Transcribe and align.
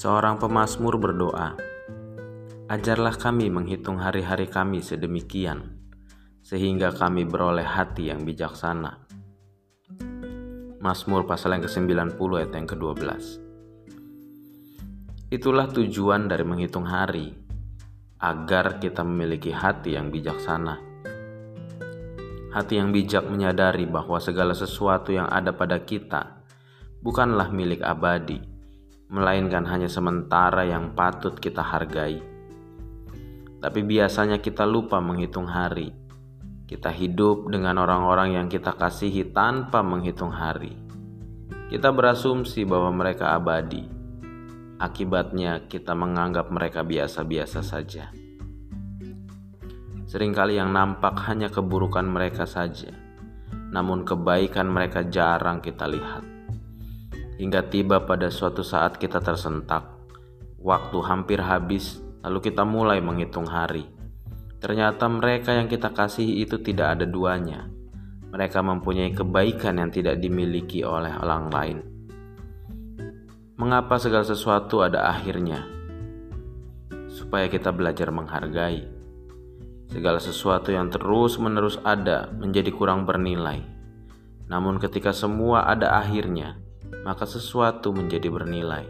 Seorang 0.00 0.40
pemazmur 0.40 0.96
berdoa, 0.96 1.60
"Ajarlah 2.72 3.20
kami 3.20 3.52
menghitung 3.52 4.00
hari-hari 4.00 4.48
kami 4.48 4.80
sedemikian, 4.80 5.76
sehingga 6.40 6.88
kami 6.88 7.28
beroleh 7.28 7.68
hati 7.68 8.08
yang 8.08 8.24
bijaksana." 8.24 8.96
Mazmur 10.80 11.28
pasal 11.28 11.52
yang 11.52 11.68
ke-90 11.68 12.16
ayat 12.16 12.48
yang 12.56 12.64
ke-12. 12.64 13.04
Itulah 15.28 15.68
tujuan 15.68 16.32
dari 16.32 16.48
menghitung 16.48 16.88
hari, 16.88 17.36
agar 18.24 18.80
kita 18.80 19.04
memiliki 19.04 19.52
hati 19.52 20.00
yang 20.00 20.08
bijaksana. 20.08 20.80
Hati 22.56 22.80
yang 22.80 22.88
bijak 22.88 23.28
menyadari 23.28 23.84
bahwa 23.84 24.16
segala 24.16 24.56
sesuatu 24.56 25.12
yang 25.12 25.28
ada 25.28 25.52
pada 25.52 25.76
kita 25.84 26.40
bukanlah 27.04 27.52
milik 27.52 27.84
abadi, 27.84 28.59
melainkan 29.10 29.66
hanya 29.66 29.90
sementara 29.90 30.62
yang 30.62 30.94
patut 30.94 31.34
kita 31.34 31.66
hargai. 31.66 32.22
Tapi 33.60 33.80
biasanya 33.82 34.38
kita 34.38 34.62
lupa 34.64 35.02
menghitung 35.02 35.50
hari. 35.50 35.92
Kita 36.70 36.94
hidup 36.94 37.50
dengan 37.50 37.82
orang-orang 37.82 38.38
yang 38.38 38.46
kita 38.46 38.78
kasihi 38.78 39.34
tanpa 39.34 39.82
menghitung 39.82 40.30
hari. 40.30 40.78
Kita 41.66 41.90
berasumsi 41.90 42.62
bahwa 42.62 42.94
mereka 42.94 43.34
abadi. 43.34 43.84
Akibatnya, 44.80 45.66
kita 45.66 45.92
menganggap 45.92 46.48
mereka 46.48 46.86
biasa-biasa 46.86 47.60
saja. 47.60 48.14
Seringkali 50.08 50.56
yang 50.56 50.72
nampak 50.72 51.20
hanya 51.28 51.52
keburukan 51.52 52.06
mereka 52.06 52.48
saja, 52.48 52.90
namun 53.74 54.06
kebaikan 54.06 54.70
mereka 54.70 55.04
jarang 55.06 55.60
kita 55.60 55.84
lihat. 55.84 56.39
Hingga 57.40 57.72
tiba 57.72 58.04
pada 58.04 58.28
suatu 58.28 58.60
saat 58.60 59.00
kita 59.00 59.24
tersentak, 59.24 59.88
waktu 60.60 60.98
hampir 61.00 61.40
habis, 61.40 62.04
lalu 62.20 62.52
kita 62.52 62.68
mulai 62.68 63.00
menghitung 63.00 63.48
hari. 63.48 63.88
Ternyata 64.60 65.08
mereka 65.08 65.56
yang 65.56 65.64
kita 65.64 65.88
kasihi 65.96 66.44
itu 66.44 66.60
tidak 66.60 67.00
ada 67.00 67.08
duanya. 67.08 67.64
Mereka 68.28 68.60
mempunyai 68.60 69.16
kebaikan 69.16 69.80
yang 69.80 69.88
tidak 69.88 70.20
dimiliki 70.20 70.84
oleh 70.84 71.16
orang 71.16 71.48
lain. 71.48 71.78
Mengapa 73.56 73.96
segala 73.96 74.28
sesuatu 74.28 74.84
ada 74.84 75.08
akhirnya? 75.08 75.64
Supaya 77.08 77.48
kita 77.48 77.72
belajar 77.72 78.12
menghargai 78.12 79.00
Segala 79.90 80.22
sesuatu 80.22 80.70
yang 80.70 80.86
terus-menerus 80.86 81.82
ada 81.82 82.30
menjadi 82.30 82.70
kurang 82.70 83.10
bernilai. 83.10 83.58
Namun, 84.46 84.78
ketika 84.78 85.10
semua 85.10 85.66
ada 85.66 85.98
akhirnya, 85.98 86.62
maka 87.02 87.26
sesuatu 87.26 87.94
menjadi 87.94 88.30
bernilai. 88.30 88.86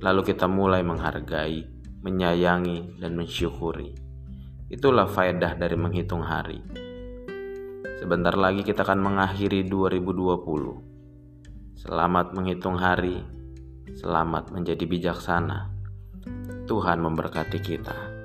Lalu 0.00 0.22
kita 0.32 0.46
mulai 0.46 0.84
menghargai, 0.84 1.64
menyayangi, 2.04 3.00
dan 3.00 3.16
mensyukuri. 3.16 3.96
Itulah 4.66 5.06
faedah 5.06 5.54
dari 5.56 5.76
menghitung 5.78 6.26
hari. 6.26 6.60
Sebentar 7.96 8.36
lagi 8.36 8.66
kita 8.66 8.84
akan 8.84 9.00
mengakhiri 9.00 9.64
2020. 9.66 11.76
Selamat 11.76 12.34
menghitung 12.34 12.76
hari, 12.76 13.24
selamat 13.96 14.52
menjadi 14.52 14.84
bijaksana. 14.84 15.72
Tuhan 16.66 16.98
memberkati 16.98 17.58
kita. 17.62 18.15